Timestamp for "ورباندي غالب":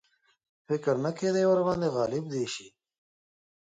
1.47-2.23